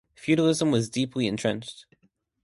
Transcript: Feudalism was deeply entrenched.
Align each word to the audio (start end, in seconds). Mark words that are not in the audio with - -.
Feudalism 0.15 0.71
was 0.71 0.89
deeply 0.89 1.27
entrenched. 1.27 1.85